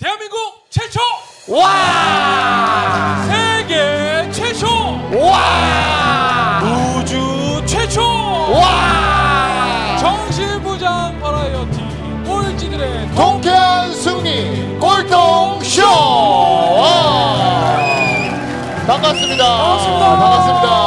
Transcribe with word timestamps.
대한민국 0.00 0.36
최초 0.70 1.00
와! 1.48 3.16
세계 3.26 4.30
최초 4.30 4.68
와! 5.18 6.60
우주 6.62 7.60
최초 7.66 8.00
와! 8.00 9.96
정신부장 9.98 11.18
버라이어티 11.18 11.80
꼴찌들의 12.24 13.08
통쾌한 13.16 13.92
승리 13.92 14.78
꼴통쇼! 14.78 15.82
와! 15.82 17.76
반갑습니다. 18.86 19.44
반갑습니다. 19.44 20.16
반갑습니다. 20.16 20.77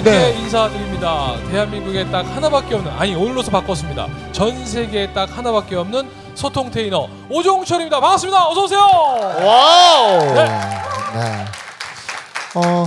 LA에서 0.00 0.02
이렇게 0.02 0.10
네. 0.10 0.40
인사드립니다. 0.40 1.36
대한민국에 1.50 2.10
딱 2.10 2.22
하나밖에 2.22 2.74
없는 2.74 2.90
아니 2.92 3.14
오늘로서 3.14 3.50
바꿨습니다. 3.50 4.08
전 4.32 4.64
세계에 4.64 5.12
딱 5.12 5.36
하나밖에 5.36 5.76
없는 5.76 6.08
소통 6.34 6.70
테이너 6.70 7.08
오종철입니다. 7.28 8.00
반갑습니다. 8.00 8.48
어서 8.48 8.64
오세요. 8.64 8.80
와우! 8.80 10.18
네. 10.34 10.44
네. 10.44 11.44
어, 12.54 12.86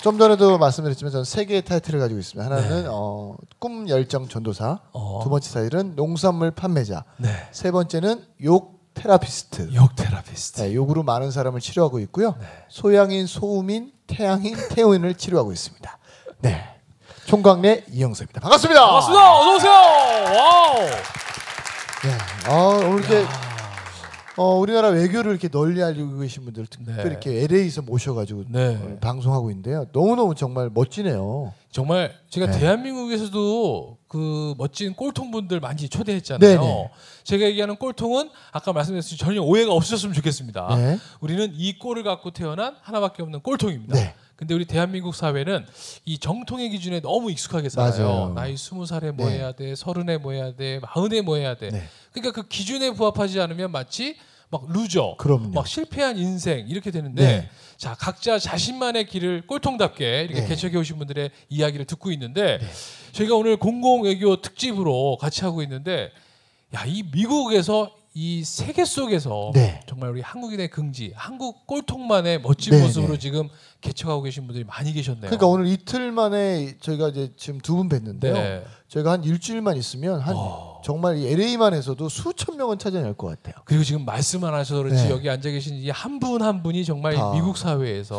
좀 0.00 0.18
전에도 0.18 0.58
말씀드렸지만 0.58 1.12
저는 1.12 1.24
세 1.24 1.44
개의 1.44 1.62
타이틀을 1.62 2.00
가지고 2.00 2.18
있습니다. 2.18 2.44
하나는 2.44 2.86
어, 2.90 3.36
꿈 3.58 3.88
열정 3.88 4.28
전도사, 4.28 4.78
네. 4.82 4.90
어. 4.92 5.20
두 5.22 5.30
번째 5.30 5.52
타이틀은 5.52 5.94
농산물 5.96 6.50
판매자, 6.50 7.04
네. 7.18 7.28
세 7.52 7.70
번째는 7.70 8.24
욕 8.42 8.82
therapist. 8.94 9.70
욕 9.74 9.94
therapist. 9.96 10.62
네, 10.62 10.74
욕으로 10.74 11.02
많은 11.02 11.30
사람을 11.30 11.60
치료하고 11.60 11.98
있고요. 12.00 12.34
네. 12.40 12.46
소양인, 12.68 13.26
소음인, 13.26 13.92
태양인, 14.06 14.56
태음인을 14.70 15.14
치료하고 15.14 15.52
있습니다. 15.52 15.98
네. 16.42 16.60
총각네 17.26 17.84
이영석입니다. 17.92 18.40
반갑습니다. 18.40 18.84
반갑습니다. 18.84 19.38
어서 19.38 19.54
오세요. 19.54 19.70
와우. 19.70 20.74
네. 22.02 22.18
아, 22.46 22.52
오늘 22.84 22.98
이렇게 22.98 23.24
어, 24.36 24.56
우리나라 24.56 24.88
외교를 24.88 25.30
이렇게 25.30 25.48
널리 25.48 25.82
알리고 25.82 26.18
계신 26.18 26.44
분들 26.44 26.66
특별히 26.66 26.96
네. 26.96 27.02
이렇게 27.04 27.42
LA에서 27.42 27.82
모셔가지고 27.82 28.44
네. 28.48 28.76
어, 28.82 28.98
방송하고 29.00 29.50
있는데요. 29.50 29.86
너무너무 29.92 30.34
정말 30.34 30.68
멋지네요. 30.72 31.52
정말 31.70 32.12
제가 32.28 32.46
네. 32.46 32.58
대한민국에서도 32.58 33.98
그 34.08 34.54
멋진 34.58 34.94
꼴통분들 34.94 35.60
많이 35.60 35.88
초대했잖아요. 35.88 36.60
네네. 36.60 36.90
제가 37.22 37.44
얘기하는 37.44 37.76
꼴통은 37.76 38.30
아까 38.50 38.72
말씀드렸듯이 38.72 39.16
전혀 39.16 39.40
오해가 39.40 39.72
없으셨으면 39.72 40.12
좋겠습니다. 40.14 40.74
네. 40.76 40.98
우리는 41.20 41.52
이 41.54 41.78
꼴을 41.78 42.02
갖고 42.02 42.32
태어난 42.32 42.74
하나밖에 42.82 43.22
없는 43.22 43.40
꼴통입니다. 43.42 43.94
네. 44.42 44.46
근데 44.46 44.54
우리 44.54 44.64
대한민국 44.64 45.14
사회는 45.14 45.64
이 46.04 46.18
정통의 46.18 46.70
기준에 46.70 47.00
너무 47.00 47.30
익숙하게 47.30 47.68
살아요. 47.68 47.90
맞아요. 48.04 48.32
나이 48.34 48.56
스무 48.56 48.86
살에 48.86 49.12
뭐 49.12 49.28
네. 49.28 49.38
해야 49.38 49.52
돼, 49.52 49.74
서른에 49.76 50.18
뭐 50.18 50.32
해야 50.32 50.54
돼, 50.54 50.80
마흔에 50.80 51.20
뭐 51.20 51.36
해야 51.36 51.54
돼. 51.54 51.70
네. 51.70 51.84
그러니까 52.12 52.42
그 52.42 52.48
기준에 52.48 52.90
부합하지 52.90 53.40
않으면 53.40 53.70
마치 53.70 54.16
막 54.50 54.64
loser, 54.68 55.14
그럼요. 55.18 55.48
막 55.50 55.66
실패한 55.66 56.18
인생 56.18 56.66
이렇게 56.68 56.90
되는데 56.90 57.22
네. 57.24 57.48
자 57.78 57.94
각자 57.98 58.38
자신만의 58.38 59.06
길을 59.06 59.46
꼴통답게 59.46 60.22
이렇게 60.24 60.40
네. 60.42 60.46
개척해 60.48 60.76
오신 60.76 60.98
분들의 60.98 61.30
이야기를 61.48 61.86
듣고 61.86 62.10
있는데 62.12 62.58
저희가 63.12 63.34
오늘 63.36 63.56
공공 63.56 64.02
외교 64.02 64.36
특집으로 64.42 65.16
같이 65.20 65.42
하고 65.44 65.62
있는데 65.62 66.10
야 66.74 66.84
이 66.86 67.02
미국에서 67.12 67.92
이 68.14 68.44
세계 68.44 68.84
속에서 68.84 69.52
네. 69.54 69.80
정말 69.88 70.10
우리 70.10 70.20
한국인의 70.20 70.68
긍지, 70.68 71.12
한국 71.16 71.66
꼴통만의 71.66 72.42
멋진 72.42 72.72
네, 72.74 72.82
모습으로 72.82 73.14
네. 73.14 73.18
지금 73.18 73.48
개척하고 73.80 74.20
계신 74.22 74.46
분들이 74.46 74.64
많이 74.64 74.92
계셨네요. 74.92 75.22
그러니까 75.22 75.46
오늘 75.46 75.66
이틀 75.66 76.12
만에 76.12 76.76
저희가 76.78 77.08
이제 77.08 77.32
지금 77.38 77.58
두 77.60 77.74
분 77.76 77.88
뵀는데요. 77.88 78.34
네. 78.34 78.64
저희가 78.88 79.12
한 79.12 79.24
일주일만 79.24 79.78
있으면 79.78 80.20
한 80.20 80.34
어. 80.36 80.82
정말 80.84 81.16
이 81.16 81.26
LA만 81.26 81.72
해서도 81.72 82.10
수천 82.10 82.58
명은 82.58 82.76
찾아낼 82.78 83.14
것 83.14 83.28
같아요. 83.28 83.54
그리고 83.64 83.82
지금 83.82 84.04
말씀 84.04 84.44
안 84.44 84.52
하셔서 84.52 84.82
그렇지 84.82 85.04
네. 85.04 85.10
여기 85.10 85.30
앉아 85.30 85.48
계신 85.48 85.76
이 85.76 85.88
한 85.88 86.20
분 86.20 86.42
한 86.42 86.62
분이 86.62 86.84
정말 86.84 87.14
다 87.14 87.32
미국 87.32 87.56
사회에서 87.56 88.16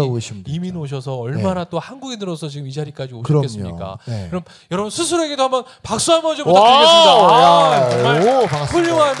하고 0.00 0.14
계신 0.14 0.42
분들. 0.42 0.52
이민 0.52 0.74
오셔서 0.76 1.14
얼마나 1.16 1.62
또 1.64 1.78
한국인으로서 1.78 2.48
지금 2.48 2.66
이 2.66 2.72
자리까지. 2.72 3.14
오셨겠습니까? 3.14 3.98
네. 4.08 4.26
그럼 4.28 4.42
여러분 4.72 4.90
스스로에게도 4.90 5.40
한번 5.44 5.64
박수 5.84 6.12
한번 6.12 6.34
좀 6.34 6.46
부탁드리겠습니다. 6.46 7.28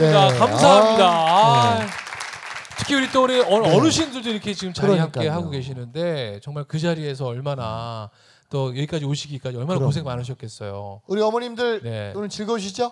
훌륭합니다. 0.06 0.28
네. 0.28 0.38
감사합니다. 0.38 1.04
아, 1.08 1.62
아, 1.74 1.78
네. 1.80 1.86
특히 2.78 2.94
우리 2.94 3.10
또 3.10 3.24
우리 3.24 3.40
어- 3.40 3.58
네. 3.60 3.76
어르신들도 3.76 4.28
이렇게 4.30 4.54
지금 4.54 4.72
자리 4.72 4.98
함께. 4.98 5.28
하고 5.28 5.50
계시는데 5.50 6.40
정말 6.42 6.64
그 6.64 6.78
자리에서 6.78 7.26
얼마나 7.26 8.10
또 8.48 8.68
여기까지 8.70 9.04
오시기까지 9.04 9.56
얼마나 9.56 9.74
그럼요. 9.78 9.86
고생 9.86 10.04
많으셨겠어요. 10.04 11.02
우리 11.06 11.20
어머님들 11.22 11.80
네. 11.82 12.12
오늘 12.16 12.28
즐거우시죠? 12.28 12.90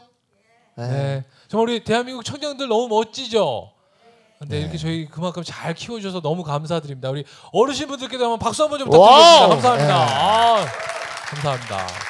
네. 0.77 1.25
정말 1.49 1.69
우리 1.71 1.83
대한민국 1.85 2.25
청년들 2.25 2.69
너무 2.69 2.87
멋지죠. 2.89 3.73
근데 4.39 4.57
네. 4.57 4.63
이렇게 4.63 4.79
저희 4.79 5.07
그만큼 5.07 5.43
잘 5.45 5.75
키워주셔서 5.75 6.21
너무 6.21 6.45
감사드립니다. 6.45 7.11
우리 7.11 7.25
어르신분들께도 7.53 8.23
한번 8.23 8.39
박수 8.39 8.63
한번 8.63 8.79
좀 8.79 8.89
와우. 8.89 9.49
부탁드리겠습니다. 9.57 9.97
감사합니다. 9.97 10.07
네. 10.07 10.63
아, 10.63 10.67
감사합니다. 11.31 12.08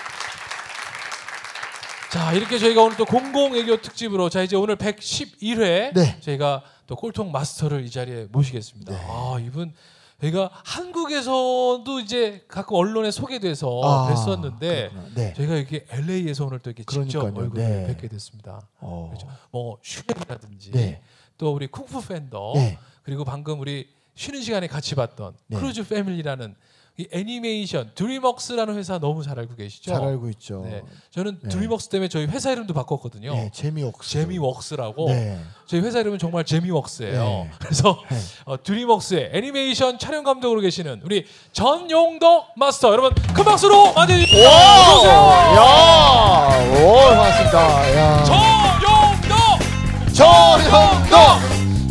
자 2.11 2.33
이렇게 2.33 2.59
저희가 2.59 2.83
오늘 2.83 2.97
또 2.97 3.05
공공외교 3.05 3.83
특집으로 3.83 4.31
자 4.31 4.43
이제 4.43 4.57
오늘 4.57 4.77
111회 4.77 5.93
네. 5.95 6.19
저희가 6.21 6.63
또 6.87 6.97
꼴통 6.97 7.31
마스터를 7.33 7.85
이 7.85 7.91
자리에 7.91 8.29
모시겠습니다. 8.33 8.93
네. 8.93 8.99
아 9.07 9.39
이분 9.41 9.75
저희가 10.23 10.51
한국에서도 10.65 12.01
이제 12.01 12.45
가끔 12.49 12.77
언론에 12.77 13.11
소개돼서 13.11 13.81
아, 13.85 14.15
뵀었는데. 14.15 14.91
네. 15.15 15.35
저희가 15.35 15.55
이렇게 15.57 15.85
LA에서 15.91 16.47
오늘 16.47 16.59
또 16.61 16.71
이렇게 16.71 16.83
직접 16.83 17.21
그러니까요. 17.21 17.45
얼굴을 17.45 17.65
네. 17.65 17.87
뵙게 17.89 18.09
됐습니다. 18.09 18.67
어. 18.81 19.09
그렇죠. 19.11 19.29
뭐 19.51 19.79
슈렉이라든지 19.83 20.71
네. 20.73 21.03
또 21.37 21.53
우리 21.53 21.67
쿵푸 21.67 22.01
팬더 22.09 22.53
네. 22.55 22.79
그리고 23.03 23.25
방금 23.25 23.61
우리 23.61 23.87
쉬는 24.15 24.41
시간에 24.41 24.67
같이 24.67 24.95
봤던 24.95 25.35
네. 25.47 25.59
크루즈 25.59 25.87
패밀리라는 25.87 26.51
이 26.51 26.55
애니메이션 27.13 27.91
드림웍스라는 27.95 28.77
회사 28.77 28.99
너무 28.99 29.23
잘 29.23 29.39
알고 29.39 29.55
계시죠? 29.55 29.93
잘 29.93 30.03
알고 30.03 30.29
있죠. 30.31 30.63
네. 30.65 30.83
저는 31.11 31.39
네. 31.43 31.49
드림웍스 31.49 31.89
때문에 31.91 32.09
저희 32.09 32.27
회사 32.27 32.51
이름도 32.51 32.75
바꿨거든요. 32.75 33.33
네, 33.35 33.51
재미웍스. 33.53 34.11
재미웍스라고 34.11 35.07
네. 35.09 35.39
저희 35.67 35.81
회사 35.81 36.01
이름은 36.01 36.19
정말 36.19 36.45
재미웍스예요. 36.45 37.23
네. 37.23 37.51
그래서 37.61 38.03
네. 38.11 38.17
어, 38.47 38.61
드림웍스의 38.63 39.31
애니메이션 39.33 39.99
촬영 39.99 40.25
감독으로 40.25 40.61
계시는 40.61 41.03
우리 41.05 41.25
전용덕 41.53 42.49
마스터 42.57 42.91
여러분 42.91 43.15
큰 43.33 43.45
박수로 43.45 43.93
맞이해주세요. 43.93 44.45
야! 44.45 46.49
오, 46.83 46.95
반갑습니다. 47.11 47.97
야. 47.97 48.25
전용덕 48.25 50.15
전영덕! 50.15 51.39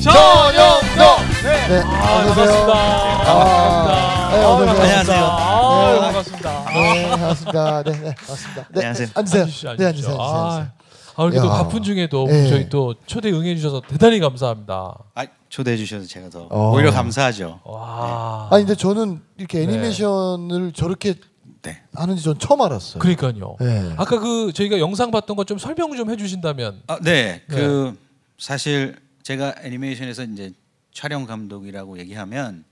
전영덕! 0.01 1.21
네. 1.43 1.67
네, 1.69 1.79
아, 1.81 2.17
안녕하세요. 2.19 2.67
반갑습니다. 2.67 3.96
네, 4.37 4.43
아, 4.43 4.49
어서 4.49 4.63
오세요. 4.71 6.01
반갑습니다. 6.01 6.49
아, 6.49 6.73
네. 6.73 7.09
반갑습니다. 7.09 7.83
네, 7.83 7.83
반갑습니다. 7.83 7.83
네, 7.83 7.91
네, 7.91 8.15
반갑습니다. 8.15 8.67
네, 8.69 8.79
안녕하세요. 8.79 9.07
앉으세요. 9.15 9.41
앉으시죠, 9.43 9.75
네. 9.77 9.85
앉으세요. 9.85 10.17
아, 10.19 10.45
앉으세요. 10.45 10.71
아, 11.15 11.23
이렇게 11.23 11.39
또 11.39 11.45
야. 11.47 11.49
바쁜 11.49 11.81
중에도 11.83 12.25
네. 12.27 12.47
저희 12.49 12.69
또 12.69 12.93
초대 13.07 13.31
응해 13.31 13.55
주셔서 13.55 13.81
대단히 13.87 14.19
감사합니다. 14.19 14.95
아, 15.15 15.25
초대해 15.49 15.75
주셔서 15.75 16.05
제가 16.05 16.29
더 16.29 16.47
어. 16.51 16.71
오히려 16.75 16.91
감사하죠. 16.91 17.61
와. 17.63 18.49
아니 18.51 18.65
근데 18.65 18.75
저는 18.77 19.21
이렇게 19.37 19.59
네. 19.59 19.63
애니메이션을 19.63 20.73
저렇게 20.73 21.15
네. 21.63 21.81
하는지 21.95 22.21
전 22.23 22.37
처음 22.37 22.61
알았어요. 22.61 22.99
그러니까요. 22.99 23.55
네. 23.59 23.93
아까 23.97 24.19
그 24.19 24.53
저희가 24.53 24.77
영상 24.79 25.09
봤던 25.09 25.35
거 25.35 25.43
좀 25.45 25.57
설명 25.57 25.95
좀 25.95 26.11
해주신다면. 26.11 26.83
아, 26.87 26.99
네. 27.01 27.41
그 27.49 27.97
사실 28.37 28.95
제가 29.23 29.55
애니메이션에서 29.63 30.23
이제 30.23 30.51
촬영 30.93 31.25
감독이라고 31.25 31.97
얘기하면 31.99 32.63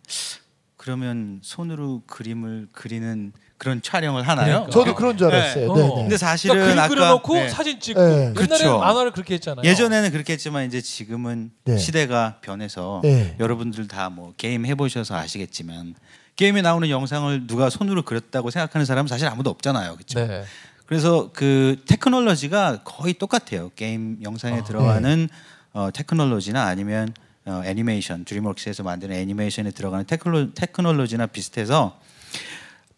그러면 0.85 1.39
손으로 1.41 2.03
그림을 2.05 2.67
그리는 2.71 3.33
그런 3.57 3.81
촬영을 3.81 4.27
하나요? 4.27 4.67
그러니까. 4.67 4.69
저도 4.71 4.93
그런 4.93 5.17
줄 5.17 5.33
알았어요. 5.33 5.73
네. 5.73 5.81
네, 5.81 5.87
어. 5.89 5.95
네. 5.95 6.01
근데 6.03 6.15
사실은 6.15 6.55
그러니까 6.57 6.73
그림 6.73 6.79
아까 6.83 6.87
그려놓고 7.23 7.33
네. 7.33 7.49
사진 7.49 7.79
찍고 7.79 7.99
네. 7.99 8.07
옛날에는 8.11 8.33
그쵸. 8.35 8.77
만화를 8.77 9.11
그렇게 9.11 9.33
했잖아요. 9.33 9.63
예전에는 9.67 10.11
그렇게 10.11 10.33
했지만 10.33 10.67
이제 10.67 10.81
지금은 10.81 11.49
네. 11.63 11.75
시대가 11.79 12.37
변해서 12.41 12.99
네. 13.03 13.35
여러분들 13.39 13.87
다 13.87 14.09
뭐 14.11 14.33
게임 14.37 14.67
해보셔서 14.67 15.15
아시겠지만 15.15 15.95
게임에 16.35 16.61
나오는 16.61 16.87
영상을 16.87 17.47
누가 17.47 17.71
손으로 17.71 18.03
그렸다고 18.03 18.51
생각하는 18.51 18.85
사람은 18.85 19.07
사실 19.07 19.27
아무도 19.27 19.49
없잖아요, 19.49 19.95
그렇죠? 19.95 20.19
네. 20.27 20.43
그래서 20.85 21.31
그 21.33 21.77
테크놀로지가 21.87 22.83
거의 22.83 23.15
똑같아요. 23.15 23.71
게임 23.75 24.19
영상에 24.21 24.59
아, 24.59 24.63
들어가는 24.63 25.29
어, 25.73 25.89
테크놀로지나 25.91 26.63
아니면 26.63 27.11
어, 27.45 27.61
애니메이션 27.63 28.25
드림웍스에서 28.25 28.83
만드는 28.83 29.15
애니메이션에 29.15 29.71
들어가는 29.71 30.05
테크놀, 30.05 30.53
테크놀로지나 30.55 31.27
비슷해서 31.27 31.99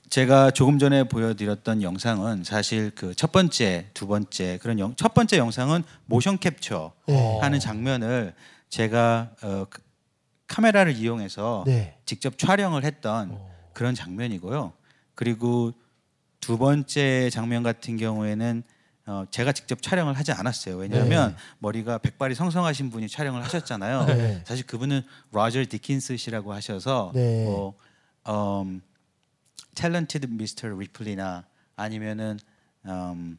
제가 0.09 0.51
조금 0.51 0.79
전에 0.79 1.03
보여드렸던 1.03 1.81
영상은 1.81 2.45
사실 2.45 2.91
그 2.91 3.13
첫 3.13 3.33
번째, 3.33 3.87
두 3.93 4.07
번째 4.07 4.57
그런 4.61 4.79
영, 4.79 4.95
첫 4.95 5.13
번째 5.13 5.37
영상은 5.37 5.83
motion 6.05 6.37
capture 6.37 6.93
네. 7.07 7.39
하는 7.41 7.59
장면을 7.59 8.33
제가 8.69 9.31
어, 9.41 9.65
그- 9.69 9.81
카메라를 10.47 10.95
이용해서 10.95 11.65
네. 11.67 11.97
직접 12.05 12.37
촬영을 12.37 12.85
했던 12.85 13.37
그런 13.73 13.95
장면이고요. 13.95 14.71
그리고 15.13 15.73
두 16.39 16.57
번째 16.57 17.29
장면 17.29 17.63
같은 17.63 17.97
경우에는 17.97 18.63
어, 19.07 19.23
제가 19.31 19.53
직접 19.53 19.81
촬영을 19.81 20.17
하지 20.17 20.33
않았어요. 20.33 20.75
왜냐하면 20.75 21.35
머리가 21.59 21.97
백발이 21.97 22.35
성성하신 22.35 22.89
분이 22.89 23.07
촬영을 23.07 23.41
하셨잖아요. 23.41 24.05
네. 24.05 24.43
사실 24.45 24.67
그분은 24.67 25.01
로저 25.31 25.63
디킨스 25.67 26.17
씨라고 26.17 26.51
하셔서 26.51 27.11
네. 27.15 27.45
뭐 27.45 27.73
음, 28.27 28.81
Talented 29.75 30.29
Mr. 30.29 30.67
Ripley나 30.67 31.45
아니면은 31.77 32.37
음, 32.85 33.37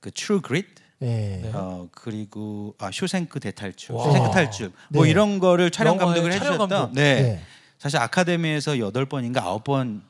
그 0.00 0.10
True 0.10 0.40
Grit 0.40 0.66
네. 0.98 1.40
네. 1.42 1.50
어 1.52 1.88
그리고 1.92 2.74
아 2.78 2.90
쇼생크 2.90 3.38
대탈출, 3.38 3.94
와. 3.94 4.04
쇼생크 4.04 4.30
탈출 4.30 4.72
뭐 4.88 5.04
네. 5.04 5.10
이런 5.10 5.40
거를 5.40 5.70
촬영 5.70 5.98
감독을 5.98 6.30
촬영 6.30 6.46
해주셨던 6.46 6.68
감독. 6.70 6.94
네. 6.94 7.22
네. 7.22 7.42
사실 7.78 7.98
아카데미에서 7.98 8.78
여덟 8.78 9.04
번인가 9.04 9.42
아홉 9.42 9.64
번 9.64 10.02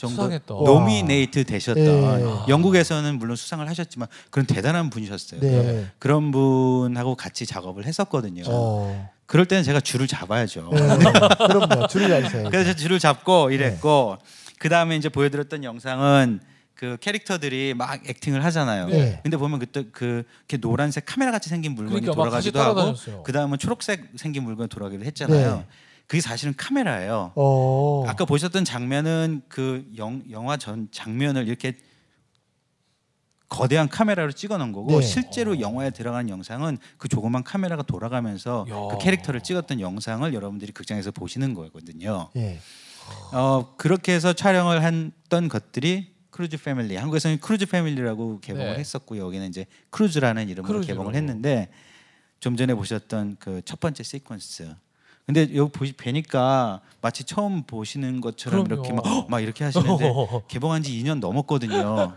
정도 0.00 0.22
수상했던. 0.22 0.64
nominate 0.64 1.44
되셨던 1.44 1.84
네. 1.84 2.24
영국에서는 2.48 3.18
물론 3.18 3.36
수상을 3.36 3.68
하셨지만 3.68 4.08
그런 4.30 4.46
대단한 4.46 4.88
분이셨어요. 4.88 5.40
네. 5.40 5.86
그런 5.98 6.30
분하고 6.30 7.14
같이 7.14 7.44
작업을 7.44 7.84
했었거든요. 7.84 8.44
어. 8.46 9.10
그럴 9.26 9.44
때는 9.46 9.62
제가 9.62 9.80
줄을 9.80 10.06
잡아야죠. 10.06 10.70
네. 10.72 10.78
그럼요. 11.46 11.86
줄을 11.88 12.08
잡으세요. 12.08 12.48
그래서 12.50 12.74
줄을 12.74 12.98
잡고 12.98 13.50
이랬고 13.50 14.16
그 14.58 14.68
다음에 14.68 14.96
이제 14.96 15.08
보여드렸던 15.10 15.64
영상은 15.64 16.40
그 16.74 16.96
캐릭터들이 16.98 17.74
막 17.74 18.00
액팅을 18.08 18.42
하잖아요. 18.46 18.86
네. 18.86 19.20
근데 19.22 19.36
보면 19.36 19.58
그때 19.58 19.84
그 19.92 20.24
이렇게 20.48 20.56
노란색 20.56 21.04
카메라 21.04 21.30
같이 21.30 21.50
생긴 21.50 21.74
물건이 21.74 22.00
그러니까 22.00 22.14
돌아가기도 22.14 22.58
하고. 22.58 22.94
그 23.22 23.32
다음은 23.32 23.58
초록색 23.58 24.12
생긴 24.16 24.44
물건이 24.44 24.70
돌아가기도 24.70 25.04
했잖아요. 25.04 25.56
네. 25.56 25.66
그게 26.10 26.20
사실은 26.20 26.54
카메라예요. 26.56 27.30
어. 27.36 28.04
아까 28.08 28.24
보셨던 28.24 28.64
장면은 28.64 29.42
그 29.46 29.88
영, 29.96 30.24
영화 30.32 30.56
전 30.56 30.88
장면을 30.90 31.46
이렇게 31.46 31.78
거대한 33.48 33.88
카메라로 33.88 34.32
찍어놓은 34.32 34.72
거고 34.72 34.98
네. 34.98 35.06
실제로 35.06 35.60
영화에 35.60 35.90
들어간 35.90 36.28
영상은 36.28 36.78
그 36.98 37.06
조그만 37.06 37.44
카메라가 37.44 37.84
돌아가면서 37.84 38.66
야. 38.68 38.74
그 38.90 38.98
캐릭터를 38.98 39.40
찍었던 39.40 39.78
영상을 39.78 40.34
여러분들이 40.34 40.72
극장에서 40.72 41.12
보시는 41.12 41.54
거거든요. 41.54 42.28
예. 42.34 42.58
어 43.32 43.74
그렇게 43.76 44.12
해서 44.12 44.32
촬영을 44.32 44.82
했던 44.82 45.46
것들이 45.48 46.12
크루즈 46.30 46.56
패밀리 46.60 46.96
한국에서는 46.96 47.38
크루즈 47.38 47.66
패밀리라고 47.66 48.40
개봉을 48.40 48.72
네. 48.72 48.78
했었고 48.80 49.16
여기는 49.16 49.48
이제 49.48 49.64
크루즈라는 49.90 50.48
이름으로 50.48 50.72
크루즈로. 50.74 50.86
개봉을 50.92 51.14
했는데 51.14 51.68
좀 52.40 52.56
전에 52.56 52.74
보셨던 52.74 53.36
그 53.38 53.62
첫 53.64 53.78
번째 53.78 54.02
시퀀스 54.02 54.74
근데 55.32 55.48
여기 55.54 55.70
보시 55.70 55.92
뵈니까 55.92 56.80
마치 57.00 57.22
처음 57.22 57.62
보시는 57.62 58.20
것처럼 58.20 58.64
그럼요. 58.64 58.82
이렇게 58.82 58.92
막, 58.92 59.06
헉! 59.06 59.26
막 59.28 59.40
이렇게 59.40 59.62
하시는데 59.62 60.12
개봉한 60.48 60.82
지 60.82 60.90
2년 60.90 61.20
넘었거든요. 61.20 62.14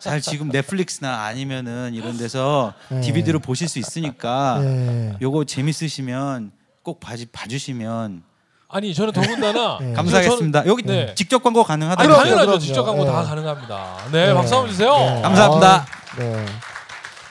사실 0.00 0.20
지금 0.20 0.48
넷플릭스나 0.48 1.22
아니면은 1.26 1.94
이런 1.94 2.18
데서 2.18 2.74
네. 2.88 3.02
DVD로 3.02 3.38
보실 3.38 3.68
수 3.68 3.78
있으니까 3.78 4.58
네. 4.58 5.14
요거 5.22 5.44
재밌으시면 5.44 6.50
꼭 6.82 6.98
봐주, 6.98 7.26
봐주시면 7.30 8.24
아니 8.68 8.92
저는 8.92 9.12
더군다나 9.12 9.78
네. 9.80 9.92
감사하겠습니다. 9.92 10.66
여기 10.66 10.82
네. 10.82 11.14
직접 11.14 11.44
광고 11.44 11.60
아니 11.60 11.68
가능하다고요. 11.68 12.08
그럼요, 12.08 12.22
당연하죠. 12.24 12.46
그럼요. 12.46 12.58
직접 12.58 12.82
광고 12.82 13.04
다 13.04 13.22
네. 13.22 13.28
가능합니다. 13.28 13.96
네, 14.10 14.26
네. 14.26 14.34
박수 14.34 14.54
한번 14.56 14.70
주세요. 14.72 14.92
네. 14.96 15.22
감사합니다. 15.22 15.76
아, 15.76 16.16
네. 16.18 16.46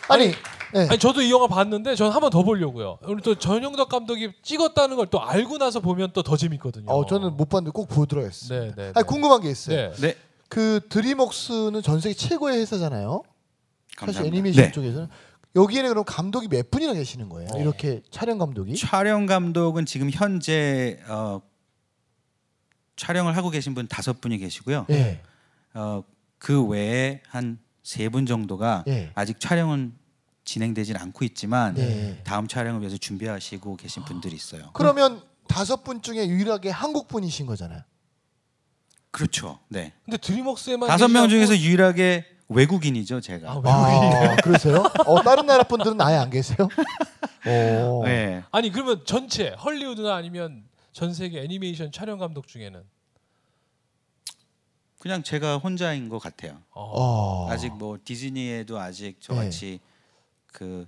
아니, 0.08 0.34
네. 0.74 0.88
아니 0.88 1.00
저도 1.00 1.22
이 1.22 1.32
영화 1.32 1.48
봤는데 1.48 1.96
저는 1.96 2.12
한 2.12 2.22
번 2.22 2.30
더 2.30 2.44
보려고요. 2.44 3.00
우리 3.04 3.22
또 3.24 3.36
전용덕 3.36 3.90
감독이 3.90 4.32
찍었다는 4.44 4.96
걸 4.98 5.08
또 5.10 5.22
알고 5.22 5.58
나서 5.58 5.80
보면 5.80 6.12
또 6.14 6.22
더 6.22 6.38
재밌거든요. 6.38 6.92
어, 6.92 7.06
저는 7.06 7.36
못 7.38 7.50
봤는데 7.50 7.72
꼭 7.72 7.88
보도록 7.90 8.24
하겠습니다. 8.26 8.56
네, 8.66 8.74
네. 8.76 8.84
아니, 8.88 8.94
네. 8.94 9.02
궁금한 9.04 9.42
게 9.42 9.50
있어요. 9.50 9.92
네. 9.94 10.02
네. 10.02 10.16
그 10.50 10.82
드림웍스는 10.90 11.82
전 11.82 12.00
세계 12.00 12.14
최고의 12.16 12.60
회사잖아요. 12.60 13.24
사실 13.24 13.98
감사합니다. 13.98 14.28
애니메이션 14.36 14.66
네. 14.66 14.72
쪽에서는 14.72 15.08
여기에는 15.56 15.90
그럼 15.90 16.04
감독이 16.06 16.48
몇 16.48 16.70
분이나 16.70 16.94
계시는 16.94 17.30
거예요? 17.30 17.50
어. 17.54 17.60
이렇게 17.60 18.02
촬영 18.12 18.38
감독이? 18.38 18.76
촬영 18.76 19.26
감독은 19.26 19.86
지금 19.86 20.10
현재 20.12 21.00
어, 21.08 21.42
촬영을 22.96 23.36
하고 23.36 23.50
계신 23.50 23.74
분 23.74 23.88
다섯 23.88 24.22
분이 24.22 24.38
계시고요. 24.38 24.86
예. 24.90 25.22
어, 25.74 26.04
그 26.38 26.64
외에 26.66 27.22
한 27.28 27.58
세 27.82 28.10
분 28.10 28.28
정도가 28.28 28.84
예. 28.88 29.10
아직 29.16 29.40
촬영은 29.40 29.94
진행되진 30.50 30.98
않고 30.98 31.24
있지만 31.26 31.76
네. 31.76 32.22
다음 32.24 32.48
촬영을 32.48 32.82
위해서 32.82 32.98
준비하시고 32.98 33.76
계신 33.76 34.04
분들이 34.04 34.36
있어요. 34.36 34.72
그러면 34.74 35.22
다섯 35.48 35.84
분 35.84 36.02
중에 36.02 36.28
유일하게 36.28 36.72
한국 36.72 37.08
분이신 37.08 37.46
거잖아요. 37.46 37.84
그렇죠. 39.12 39.60
네. 39.68 39.94
근데 40.06 40.18
드림웍스에만 40.18 40.90
다섯 40.90 41.08
명 41.08 41.30
중에서 41.30 41.56
유일하게 41.56 42.26
외국인이죠, 42.48 43.22
제가. 43.22 43.52
아, 43.52 43.56
외국인. 43.58 44.30
아, 44.30 44.36
그러세요? 44.38 44.84
어, 45.06 45.22
다른 45.22 45.46
나라 45.46 45.64
분들은 45.64 46.02
아예 46.02 46.18
안 46.18 46.32
계세요? 46.32 46.68
어. 47.46 48.02
네. 48.06 48.44
아니 48.52 48.72
그러면 48.72 49.04
전체 49.06 49.50
헐리우드나 49.50 50.16
아니면 50.16 50.64
전 50.92 51.14
세계 51.14 51.42
애니메이션 51.42 51.92
촬영 51.92 52.18
감독 52.18 52.48
중에는 52.48 52.84
그냥 54.98 55.22
제가 55.22 55.60
혼자인 55.60 56.10
것 56.10 56.18
같아요. 56.18 56.58
어. 56.72 57.46
어. 57.46 57.52
아직 57.52 57.72
뭐 57.76 58.00
디즈니에도 58.04 58.80
아직 58.80 59.22
저같이 59.22 59.80
그 60.52 60.88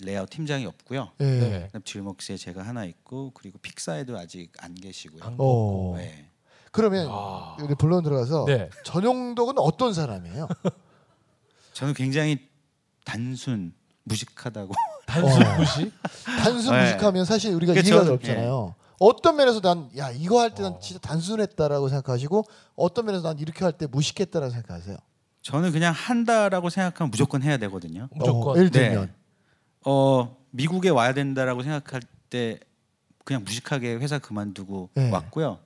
레이아웃 0.00 0.30
팀장이 0.30 0.64
없고요. 0.66 1.10
예. 1.20 1.24
네. 1.24 1.62
그다음 1.66 1.82
드림웍스에 1.84 2.36
제가 2.36 2.62
하나 2.62 2.84
있고 2.84 3.32
그리고 3.34 3.58
픽사에도 3.58 4.16
아직 4.16 4.52
안 4.60 4.74
계시고요. 4.74 5.22
안 5.24 5.34
어. 5.38 5.94
네. 5.96 6.30
그러면 6.70 7.08
아. 7.10 7.56
우리 7.60 7.74
본론 7.74 8.04
들어가서 8.04 8.44
네. 8.46 8.70
전용덕은 8.84 9.58
어떤 9.58 9.92
사람이에요? 9.94 10.46
저는 11.72 11.94
굉장히 11.94 12.48
단순 13.04 13.72
무식하다고. 14.04 14.72
단순 15.06 15.42
어. 15.46 15.56
무시? 15.56 15.92
단순 16.42 16.72
네. 16.74 16.84
무식하면 16.84 17.24
사실 17.24 17.54
우리가 17.54 17.72
그러니까 17.72 17.88
이해가 17.88 18.04
저는- 18.04 18.08
어렵잖아요. 18.08 18.74
어떤 19.00 19.36
면에서 19.36 19.60
난 19.60 19.88
야 19.96 20.10
이거 20.10 20.40
할 20.40 20.54
때난 20.54 20.72
어. 20.74 20.78
진짜 20.80 20.98
단순했다라고 21.00 21.88
생각하시고 21.88 22.44
어떤 22.76 23.06
면에서 23.06 23.22
난 23.28 23.38
이렇게 23.38 23.64
할 23.64 23.72
때 23.72 23.86
무식했다라고 23.86 24.52
생각하세요. 24.52 24.96
저는 25.48 25.72
그냥 25.72 25.94
한다라고 25.96 26.68
생각하면 26.68 27.10
무조건 27.10 27.42
해야 27.42 27.56
되거든요. 27.56 28.08
무조건. 28.12 28.52
어, 28.52 28.56
예를 28.58 28.70
네. 28.70 28.90
들면 28.90 29.14
어 29.86 30.36
미국에 30.50 30.90
와야 30.90 31.14
된다라고 31.14 31.62
생각할 31.62 32.02
때 32.28 32.60
그냥 33.24 33.44
무식하게 33.44 33.94
회사 33.94 34.18
그만두고 34.18 34.90
네. 34.92 35.10
왔고요. 35.10 35.58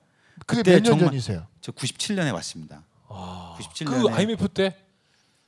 그게 0.47 0.61
그때 0.61 0.71
몇년 0.75 0.85
정말- 0.85 1.05
전이세요? 1.09 1.47
저 1.59 1.73
97년에 1.73 2.33
왔습니다. 2.33 2.83
아. 3.09 3.57
97년에. 3.59 4.03
그 4.03 4.09
IMF 4.13 4.47
때? 4.47 4.73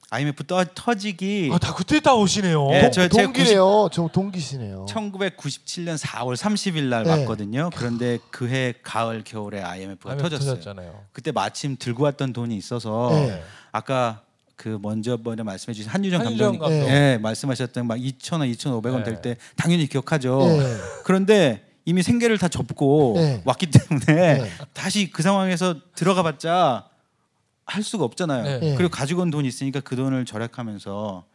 IMF 0.09 0.43
떠, 0.43 0.63
터지기 0.65 1.49
아, 1.53 1.57
다 1.57 1.73
그때 1.73 1.99
다 2.01 2.13
오시네요. 2.13 2.69
예, 2.73 2.91
동, 2.91 3.07
동기네요. 3.07 3.89
저 3.91 4.07
동기시네요. 4.11 4.85
1997년 4.87 5.97
4월 5.97 6.35
30일 6.35 6.83
날 6.89 7.03
네. 7.03 7.09
왔거든요. 7.09 7.69
그런데 7.73 8.19
그해 8.31 8.73
가을 8.83 9.23
겨울에 9.23 9.61
IMF가 9.61 10.11
IMF 10.11 10.23
터졌어요. 10.23 10.55
터졌잖아요. 10.55 11.05
그때 11.13 11.31
마침 11.31 11.77
들고 11.79 12.03
왔던 12.03 12.33
돈이 12.33 12.55
있어서 12.57 13.09
네. 13.13 13.41
아까 13.71 14.21
그 14.55 14.79
먼저 14.81 15.17
번에 15.17 15.43
말씀해 15.43 15.73
주신 15.73 15.89
한유정 15.91 16.23
감독님 16.23 16.59
감독. 16.59 16.75
예, 16.87 17.19
말씀하셨던 17.21 17.87
막 17.87 17.97
2,000원, 17.97 18.51
2,500원 18.55 19.03
될 19.03 19.21
때 19.21 19.37
당연히 19.55 19.87
기억하죠. 19.87 20.41
예. 20.45 20.77
그런데 21.03 21.65
이미 21.85 22.01
생계를 22.01 22.37
다 22.37 22.47
접고 22.47 23.13
네. 23.17 23.41
왔기 23.45 23.67
때문에 23.69 24.05
네. 24.41 24.49
다시 24.73 25.11
그 25.11 25.21
상황에서 25.21 25.75
들어가 25.95 26.23
봤자 26.23 26.87
할 27.65 27.83
수가 27.83 28.03
없잖아요. 28.05 28.43
네. 28.43 28.59
네. 28.59 28.75
그리고 28.75 28.89
가지고 28.91 29.21
온 29.21 29.29
돈이 29.29 29.47
있으니까 29.47 29.81
그 29.81 29.95
돈을 29.95 30.25
절약하면서 30.25 31.25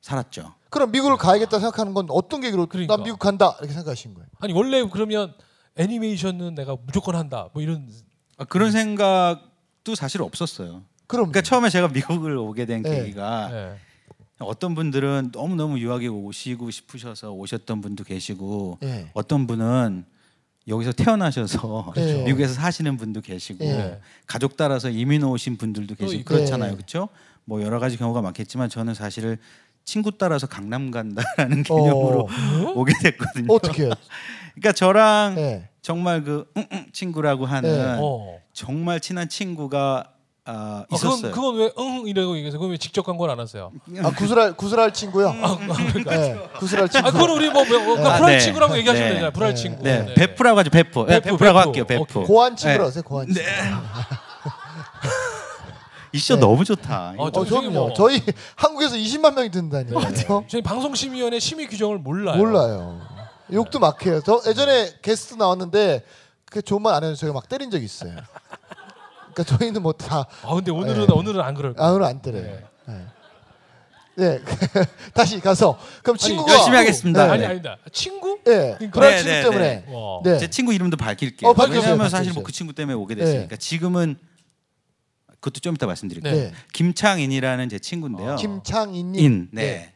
살았죠. 0.00 0.54
그럼 0.70 0.90
미국을 0.90 1.16
가야겠다 1.16 1.58
생각하는 1.58 1.94
건 1.94 2.06
어떤 2.10 2.40
계기로 2.40 2.66
그러니까. 2.66 2.96
난 2.96 3.04
미국 3.04 3.18
간다 3.18 3.56
이렇게 3.60 3.72
생각하신 3.74 4.14
거예요? 4.14 4.28
아니 4.40 4.52
원래 4.52 4.82
그러면 4.90 5.32
애니메이션은 5.76 6.54
내가 6.54 6.76
무조건 6.86 7.14
한다. 7.16 7.48
뭐 7.52 7.62
이런 7.62 7.88
아, 8.36 8.44
그런 8.44 8.70
생각도 8.72 9.94
사실 9.94 10.22
없었어요. 10.22 10.82
그럼 11.08 11.30
그러니까 11.32 11.40
처음에 11.40 11.70
제가 11.70 11.88
미국을 11.88 12.36
오게 12.36 12.64
된 12.66 12.82
네. 12.82 12.90
계기가 13.02 13.48
네. 13.50 13.76
어떤 14.38 14.74
분들은 14.76 15.30
너무 15.32 15.56
너무 15.56 15.78
유학에 15.80 16.06
오시고 16.06 16.70
싶으셔서 16.70 17.32
오셨던 17.32 17.80
분도 17.80 18.04
계시고 18.04 18.78
예. 18.84 19.10
어떤 19.14 19.46
분은 19.48 20.04
여기서 20.68 20.92
태어나셔서 20.92 21.92
그렇죠. 21.94 22.22
미국에서 22.24 22.52
사시는 22.54 22.98
분도 22.98 23.20
계시고 23.22 23.64
네. 23.64 24.00
가족 24.26 24.56
따라서 24.56 24.90
이민 24.90 25.24
오신 25.24 25.56
분들도 25.56 25.94
계시고. 25.96 26.24
그렇잖아요, 26.24 26.70
네. 26.72 26.76
그렇죠? 26.76 27.08
뭐 27.46 27.62
여러 27.62 27.80
가지 27.80 27.96
경우가 27.96 28.20
많겠지만 28.20 28.68
저는 28.68 28.92
사실을 28.94 29.38
친구 29.84 30.12
따라서 30.18 30.46
강남 30.46 30.90
간다라는 30.90 31.62
개념으로 31.64 32.28
어. 32.28 32.72
오게 32.76 32.92
됐거든요. 33.02 33.46
어떻게? 33.52 33.88
그러니까 34.54 34.72
저랑 34.74 35.36
예. 35.38 35.68
정말 35.80 36.22
그 36.22 36.46
응 36.54 36.66
응 36.70 36.86
친구라고 36.92 37.46
하는 37.46 37.70
네. 37.70 37.96
어. 37.98 38.38
정말 38.52 39.00
친한 39.00 39.28
친구가 39.30 40.12
아, 40.50 40.84
아, 40.84 40.84
있었어요. 40.94 41.30
그건 41.30 41.52
그건 41.52 41.72
왜응 41.76 42.06
이러고 42.08 42.34
얘기해서 42.36 42.56
그건 42.56 42.70
왜 42.70 42.78
직접 42.78 43.02
광고를 43.02 43.32
안 43.32 43.38
하세요? 43.38 43.70
아 44.02 44.10
구슬할 44.14 44.54
구슬할 44.56 44.92
친구요. 44.94 45.28
아, 45.28 45.56
그러니까. 45.58 46.10
네, 46.16 46.38
구슬할 46.58 46.88
친구. 46.88 47.06
아 47.06 47.10
그건 47.10 47.30
우리 47.30 47.50
뭐, 47.50 47.64
뭐, 47.66 47.78
뭐 47.96 48.08
아, 48.08 48.16
불알 48.16 48.32
네. 48.32 48.40
친구라고 48.40 48.76
얘기하시면 48.78 49.08
네. 49.08 49.14
되잖아요. 49.14 49.32
불알 49.32 49.50
네. 49.54 49.54
친구. 49.60 49.82
네, 49.82 50.14
베프라고 50.14 50.58
하죠, 50.60 50.70
베프. 50.70 51.00
네, 51.00 51.20
베프, 51.20 51.36
베프 51.36 51.44
라고 51.44 51.58
베프. 51.58 51.66
할게요, 51.68 51.84
베프. 51.86 52.22
고한 52.26 52.56
친구로 52.56 52.84
네. 52.84 52.86
하세요. 52.86 53.02
고한 53.02 53.26
친구. 53.26 53.40
이쇼 56.12 56.34
네. 56.36 56.40
너무 56.40 56.64
좋다. 56.64 57.14
어, 57.18 57.24
어, 57.26 57.30
저- 57.30 57.44
저는요. 57.44 57.70
뭐- 57.80 57.92
저희 57.94 58.22
한국에서 58.56 58.96
20만 58.96 59.34
명이 59.34 59.50
듣는다니요. 59.50 59.98
네. 60.00 60.24
저희 60.48 60.62
방송심의위원회 60.62 61.38
심의 61.38 61.66
규정을 61.68 61.98
몰라요. 61.98 62.36
몰라요. 62.38 63.00
욕도 63.52 63.78
막 63.78 64.04
해요. 64.06 64.20
저 64.24 64.40
예전에 64.46 64.94
게스트 65.02 65.34
나왔는데 65.34 66.04
그 66.46 66.62
좋은 66.62 66.80
말 66.82 66.94
안 66.94 67.04
해서 67.04 67.14
제가 67.14 67.32
막 67.34 67.46
때린 67.48 67.70
적이 67.70 67.84
있어요. 67.84 68.12
그러니까 69.38 69.56
저희는 69.58 69.82
뭐 69.82 69.92
다 69.92 70.26
아 70.42 70.54
근데 70.54 70.70
오늘은 70.70 71.06
네. 71.06 71.12
오늘은 71.12 71.40
안 71.40 71.54
그럴 71.54 71.74
거예요. 71.74 71.88
아무는 71.90 72.06
안 72.06 72.20
때려요. 72.20 72.58
네. 72.86 73.06
네. 74.16 74.40
다시 75.14 75.38
가서 75.38 75.78
그럼 76.02 76.16
친구가 76.16 76.52
열심히 76.52 76.76
하겠습니다. 76.76 77.26
네. 77.26 77.32
아니 77.32 77.46
아니다. 77.46 77.76
친구? 77.92 78.38
예. 78.48 78.74
그러니까. 78.78 78.90
그런 78.90 79.10
네, 79.12 79.18
친구 79.22 79.30
네, 79.30 79.42
때문에. 79.42 79.84
와. 79.88 80.20
네. 80.24 80.38
제 80.38 80.50
친구 80.50 80.74
이름도 80.74 80.96
밝힐게요. 80.96 81.50
어, 81.50 81.52
밝혀주세요, 81.54 81.82
왜냐하면 81.82 82.08
사실. 82.10 82.32
뭐 82.32 82.42
그 82.42 82.50
친구 82.50 82.72
때문에 82.72 82.94
오게 82.96 83.14
됐으니까 83.14 83.54
지금은 83.56 84.16
그것도 85.40 85.60
좀 85.60 85.76
이따 85.76 85.86
말씀드릴게요. 85.86 86.34
네. 86.34 86.52
김창인이라는 86.72 87.68
제 87.68 87.78
친구인데요. 87.78 88.34
김창인님. 88.36 89.24
인. 89.24 89.48
네. 89.52 89.92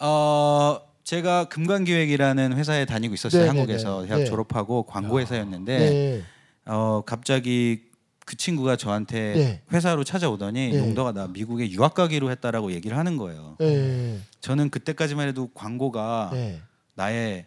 어 0.00 0.80
제가 1.04 1.44
금관기획이라는 1.50 2.56
회사에 2.56 2.86
다니고 2.86 3.12
있었어요. 3.12 3.42
네, 3.42 3.48
한국에서 3.48 3.96
네, 3.96 4.00
네. 4.02 4.06
대학 4.06 4.18
네. 4.20 4.24
졸업하고 4.24 4.84
광고 4.84 5.18
네. 5.18 5.24
회사였는데 5.24 5.78
네. 5.78 6.22
어 6.64 7.02
갑자기 7.04 7.82
그 8.30 8.36
친구가 8.36 8.76
저한테 8.76 9.34
네. 9.34 9.62
회사로 9.72 10.04
찾아오더니 10.04 10.68
네. 10.70 10.78
용도가 10.78 11.10
나 11.10 11.26
미국에 11.26 11.68
유학 11.72 11.94
가기로 11.94 12.30
했다라고 12.30 12.70
얘기를 12.70 12.96
하는 12.96 13.16
거예요. 13.16 13.56
네. 13.58 14.20
저는 14.40 14.70
그때까지만 14.70 15.26
해도 15.26 15.50
광고가 15.52 16.30
네. 16.32 16.60
나의 16.94 17.46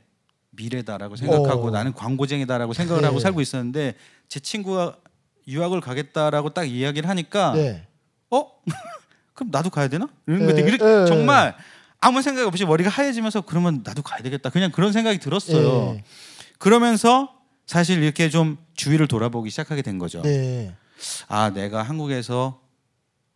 미래다라고 0.50 1.16
생각하고 1.16 1.68
어. 1.68 1.72
나는 1.72 1.94
광고쟁이다라고 1.94 2.74
생각을 2.74 3.02
네. 3.02 3.08
하고 3.08 3.20
살고 3.20 3.40
있었는데 3.40 3.96
제 4.28 4.42
친구가 4.42 4.98
유학을 5.48 5.80
가겠다라고 5.80 6.50
딱 6.50 6.66
이야기를 6.66 7.08
하니까 7.08 7.54
네. 7.54 7.88
어 8.30 8.52
그럼 9.34 9.52
나도 9.52 9.70
가야 9.70 9.88
되나 9.88 10.10
이런 10.28 10.42
이렇게 10.42 10.84
네. 10.84 11.06
정말 11.06 11.56
아무 12.02 12.22
생각 12.22 12.46
없이 12.46 12.66
머리가 12.66 12.90
하얘지면서 12.90 13.42
그러면 13.44 13.84
나도 13.86 14.02
가야 14.02 14.22
되겠다 14.22 14.50
그냥 14.50 14.70
그런 14.70 14.92
생각이 14.92 15.20
들었어요 15.20 15.94
네. 15.94 16.04
그러면서 16.58 17.33
사실 17.66 18.04
이렇게 18.04 18.30
좀 18.30 18.58
주위를 18.76 19.08
돌아보기 19.08 19.50
시작하게 19.50 19.82
된 19.82 19.98
거죠 19.98 20.22
네. 20.22 20.76
아 21.28 21.50
내가 21.50 21.84
한국에서 21.84 22.62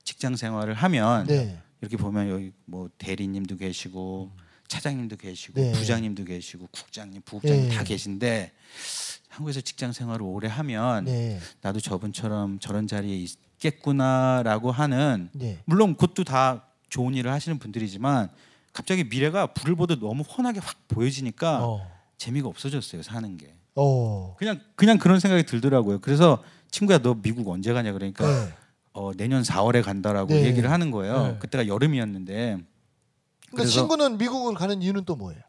직장 0.03 0.35
생활을 0.35 0.73
하면 0.73 1.27
네. 1.27 1.59
이렇게 1.81 1.97
보면 1.97 2.29
여기 2.29 2.51
뭐 2.65 2.89
대리님도 2.97 3.57
계시고 3.57 4.31
차장님도 4.67 5.17
계시고 5.17 5.61
네. 5.61 5.71
부장님도 5.71 6.25
계시고 6.25 6.67
국장님, 6.71 7.21
부국장님 7.23 7.69
네. 7.69 7.75
다 7.75 7.83
계신데 7.83 8.51
한국에서 9.29 9.61
직장 9.61 9.91
생활을 9.91 10.23
오래 10.23 10.47
하면 10.47 11.05
네. 11.05 11.39
나도 11.61 11.79
저분처럼 11.79 12.59
저런 12.59 12.87
자리에 12.87 13.15
있겠구나라고 13.15 14.71
하는 14.71 15.29
네. 15.33 15.59
물론 15.65 15.95
그것도 15.95 16.23
다 16.23 16.65
좋은 16.89 17.13
일을 17.13 17.31
하시는 17.31 17.59
분들이지만 17.59 18.29
갑자기 18.73 19.03
미래가 19.03 19.47
불을 19.47 19.75
보듯 19.75 19.99
너무 19.99 20.23
훤하게 20.23 20.59
확 20.59 20.87
보여지니까 20.87 21.65
어. 21.65 21.91
재미가 22.17 22.47
없어졌어요 22.47 23.03
사는 23.03 23.37
게 23.37 23.53
어. 23.77 24.35
그냥 24.37 24.59
그냥 24.75 24.97
그런 24.97 25.19
생각이 25.19 25.43
들더라고요 25.45 25.99
그래서 25.99 26.43
친구야 26.71 26.97
너 26.97 27.13
미국 27.13 27.47
언제 27.47 27.71
가냐 27.73 27.93
그러니까 27.93 28.25
네. 28.25 28.53
어, 28.93 29.11
내년 29.15 29.43
4월에 29.43 29.83
간다라고 29.83 30.33
네. 30.33 30.45
얘기를 30.45 30.71
하는 30.71 30.91
거예요 30.91 31.27
네. 31.27 31.37
그때가 31.39 31.67
여름이었는데 31.67 32.33
그러니까 32.35 32.65
그래서- 33.51 33.71
친구는 33.71 34.17
미국을 34.17 34.55
가는 34.55 34.81
이유는 34.81 35.05
또 35.05 35.15
뭐예요? 35.15 35.41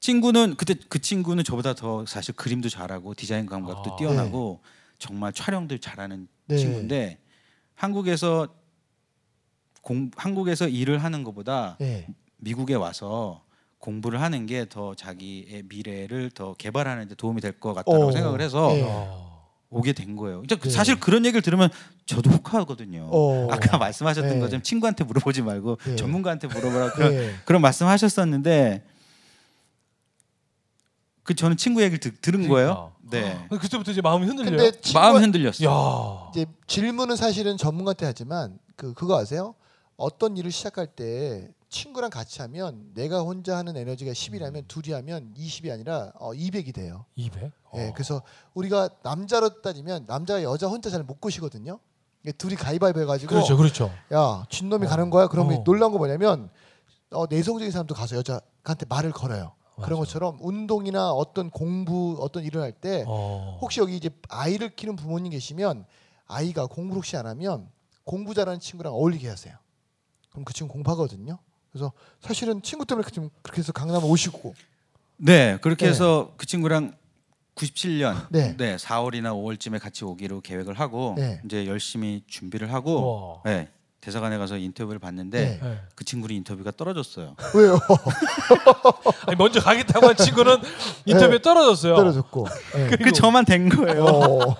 친구는 0.00 0.56
그때 0.56 0.74
그 0.90 1.00
친구는 1.00 1.44
저보다 1.44 1.74
더 1.74 2.04
사실 2.06 2.34
그림도 2.34 2.68
잘하고 2.68 3.14
디자인 3.14 3.46
감각도 3.46 3.94
아. 3.94 3.96
뛰어나고 3.96 4.60
정말 4.98 5.32
촬영들 5.32 5.78
잘하는 5.78 6.28
네. 6.46 6.58
친구인데 6.58 7.18
한국에서 7.74 8.48
공 9.80 10.10
한국에서 10.16 10.68
일을 10.68 10.98
하는 11.02 11.24
것보다 11.24 11.76
네. 11.80 12.06
미국에 12.36 12.74
와서 12.74 13.42
공부를 13.84 14.22
하는 14.22 14.46
게 14.46 14.64
더 14.64 14.94
자기의 14.94 15.64
미래를 15.68 16.30
더 16.30 16.54
개발하는 16.54 17.06
데 17.08 17.14
도움이 17.14 17.42
될 17.42 17.52
것 17.60 17.74
같다고 17.74 18.06
어. 18.08 18.12
생각을 18.12 18.40
해서 18.40 18.68
네. 18.68 18.82
어. 18.86 19.34
오게 19.68 19.92
된 19.92 20.16
거예요. 20.16 20.42
이제 20.44 20.56
네. 20.56 20.70
사실 20.70 20.98
그런 20.98 21.26
얘기를 21.26 21.42
들으면 21.42 21.68
저도 22.06 22.30
혹하거든요. 22.30 23.08
어. 23.10 23.48
아까 23.50 23.76
말씀하셨던 23.78 24.32
네. 24.34 24.40
것처럼 24.40 24.62
친구한테 24.62 25.04
물어보지 25.04 25.42
말고 25.42 25.76
네. 25.84 25.96
전문가한테 25.96 26.46
물어보라 26.46 26.92
그런 26.92 27.10
네. 27.12 27.34
그런 27.44 27.60
말씀하셨었는데 27.60 28.84
그 31.22 31.34
저는 31.34 31.56
친구 31.58 31.82
얘기를 31.82 31.98
듣, 31.98 32.20
들은 32.22 32.48
거예요. 32.48 32.92
네. 33.10 33.36
근데 33.48 33.58
그때부터 33.58 33.92
이제 33.92 34.00
마음이 34.00 34.26
흔들려요. 34.26 34.70
마음 34.94 35.16
흔들렸어요. 35.22 35.68
야. 35.68 36.30
이제 36.30 36.46
질문은 36.66 37.16
사실은 37.16 37.56
전문가한테 37.58 38.06
하지만 38.06 38.58
그 38.76 38.94
그거 38.94 39.18
아세요? 39.18 39.54
어떤 39.96 40.36
일을 40.38 40.50
시작할 40.50 40.86
때 40.86 41.48
친구랑 41.74 42.08
같이 42.10 42.40
하면 42.40 42.92
내가 42.94 43.20
혼자 43.22 43.56
하는 43.56 43.76
에너지가 43.76 44.12
10이라면 44.12 44.68
둘이 44.68 44.94
하면 44.94 45.34
20이 45.36 45.72
아니라 45.72 46.12
어, 46.14 46.30
200이 46.30 46.72
돼요. 46.72 47.04
200. 47.16 47.42
예, 47.76 47.88
어. 47.88 47.92
그래서 47.92 48.22
우리가 48.54 48.88
남자로 49.02 49.60
따지면 49.60 50.04
남자가 50.06 50.44
여자 50.44 50.68
혼자 50.68 50.88
잘 50.88 51.02
못 51.02 51.20
꼬시거든요. 51.20 51.80
둘이 52.38 52.54
가위바위보 52.54 53.00
해가지고 53.00 53.34
그렇죠, 53.34 53.56
그렇죠. 53.56 53.90
야 54.12 54.46
진놈이 54.50 54.86
어. 54.86 54.88
가는 54.88 55.10
거야. 55.10 55.26
그러면 55.26 55.58
어. 55.58 55.64
놀란 55.64 55.90
거 55.90 55.98
뭐냐면 55.98 56.48
어, 57.10 57.26
내성적인 57.26 57.72
사람도 57.72 57.94
가서 57.94 58.16
여자한테 58.16 58.86
말을 58.88 59.10
걸어요. 59.10 59.52
그런 59.74 59.90
맞아. 59.90 59.96
것처럼 59.96 60.38
운동이나 60.40 61.10
어떤 61.10 61.50
공부 61.50 62.16
어떤 62.20 62.44
일을 62.44 62.62
할때 62.62 63.04
어. 63.08 63.58
혹시 63.60 63.80
여기 63.80 63.96
이제 63.96 64.10
아이를 64.28 64.76
키우는 64.76 64.94
부모님 64.94 65.32
계시면 65.32 65.84
아이가 66.26 66.66
공부를 66.66 66.98
혹시 66.98 67.16
안 67.16 67.26
하면 67.26 67.68
공부 68.04 68.32
잘하는 68.32 68.60
친구랑 68.60 68.94
어울리게 68.94 69.28
하세요. 69.28 69.56
그럼 70.30 70.44
그 70.44 70.54
친구 70.54 70.72
공부하거든요. 70.72 71.38
그래서 71.74 71.92
사실은 72.20 72.62
친구 72.62 72.86
때문에 72.86 73.04
좀 73.10 73.30
그렇게 73.42 73.58
해서 73.58 73.72
강남 73.72 74.04
오시고 74.04 74.54
네, 75.16 75.58
그렇게 75.60 75.86
네. 75.86 75.90
해서 75.90 76.32
그 76.36 76.46
친구랑 76.46 76.94
97년 77.56 78.28
네. 78.30 78.56
네. 78.56 78.76
4월이나 78.76 79.32
5월쯤에 79.34 79.80
같이 79.80 80.04
오기로 80.04 80.40
계획을 80.40 80.78
하고 80.78 81.14
네. 81.16 81.40
이제 81.44 81.66
열심히 81.66 82.22
준비를 82.28 82.72
하고 82.72 83.42
와. 83.44 83.50
네, 83.50 83.68
대사관에 84.04 84.36
가서 84.36 84.58
인터뷰를 84.58 84.98
봤는데 84.98 85.40
네. 85.40 85.60
네. 85.62 85.80
그 85.94 86.04
친구는 86.04 86.36
인터뷰가 86.36 86.72
떨어졌어요. 86.76 87.36
왜요? 87.54 87.80
아니, 89.26 89.34
먼저 89.36 89.60
가겠다고 89.60 90.08
한 90.08 90.14
친구는 90.14 90.58
인터뷰에 91.06 91.40
떨어졌어요. 91.40 91.94
네. 91.94 91.96
떨어졌고. 91.96 92.46
네. 92.74 92.86
그리고 92.90 93.04
그 93.04 93.12
저만 93.12 93.46
된 93.46 93.70
거예요. 93.70 94.04
어. 94.04 94.56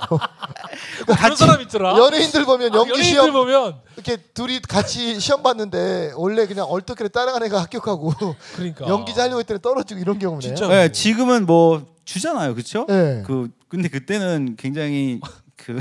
그런 1.05 1.37
사람 1.37 1.61
있더라. 1.61 1.91
연예인들 1.99 2.47
보면 2.47 2.75
연기 2.75 2.91
연예인들 2.93 3.05
시험 3.05 3.33
보면 3.33 3.75
이렇게 3.97 4.17
둘이 4.17 4.61
같이 4.63 5.21
시험 5.21 5.43
봤는데 5.43 6.13
원래 6.17 6.47
그냥 6.47 6.65
얼떨결에 6.65 7.11
따라간 7.11 7.43
애가 7.43 7.61
합격하고 7.61 8.15
그러니까 8.55 8.89
연기자 8.89 9.25
하려고 9.25 9.41
했더니 9.41 9.61
떨어지고 9.61 10.01
이런 10.01 10.19
경우네요. 10.19 10.41
진짜. 10.41 10.69
네, 10.69 10.91
지금은 10.91 11.45
뭐 11.45 11.85
주잖아요, 12.07 12.55
그렇죠? 12.55 12.87
네. 12.89 13.23
그 13.27 13.51
근데 13.69 13.91
그때는 13.91 14.57
굉장히 14.57 15.21
그 15.57 15.79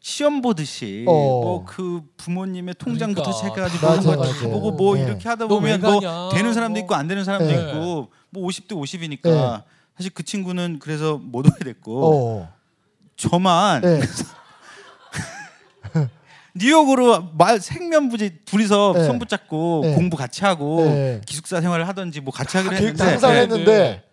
시험 0.00 0.40
보듯이 0.40 1.04
어. 1.06 1.12
뭐그 1.12 2.02
부모님의 2.16 2.74
통장부터 2.78 3.22
그러니까. 3.22 3.48
체크해가지고 3.48 3.86
맞아요, 3.86 4.00
그런 4.00 4.16
거 4.16 4.22
맞아요. 4.22 4.34
다 4.34 4.48
보고 4.48 4.70
뭐 4.72 4.96
네. 4.96 5.02
이렇게 5.02 5.28
하다 5.28 5.46
보면 5.46 5.80
뭐 5.80 6.30
되는 6.32 6.54
사람도 6.54 6.78
뭐. 6.78 6.80
있고 6.80 6.94
안 6.94 7.06
되는 7.06 7.22
사람도 7.22 7.46
네. 7.46 7.60
있고 7.60 8.08
뭐 8.30 8.48
50대 8.48 8.70
50이니까 8.70 9.22
네. 9.24 9.62
사실 9.96 10.10
그 10.14 10.22
친구는 10.22 10.78
그래서 10.80 11.18
못 11.18 11.46
오게 11.46 11.64
됐고 11.64 12.14
어. 12.14 12.52
저만 13.16 13.82
네. 13.82 14.00
뉴욕으로 16.54 17.30
말 17.36 17.60
생면부지 17.60 18.38
둘이서 18.46 18.94
네. 18.96 19.04
손 19.04 19.18
붙잡고 19.18 19.80
네. 19.84 19.94
공부 19.94 20.16
같이 20.16 20.44
하고 20.44 20.82
네. 20.84 21.20
기숙사 21.26 21.60
생활을 21.60 21.86
하든지 21.88 22.22
뭐 22.22 22.32
같이 22.32 22.56
하기로 22.56 22.74
계획 22.74 22.88
했는데 22.88 23.04
다 23.04 23.10
항상 23.10 23.34
네, 23.34 23.40
했는데 23.42 24.04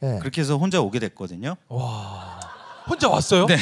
네. 0.00 0.18
그렇게 0.18 0.40
해서 0.40 0.56
혼자 0.56 0.80
오게 0.80 0.98
됐거든요. 0.98 1.56
와. 1.68 2.40
혼자 2.88 3.08
왔어요? 3.08 3.46
네. 3.46 3.56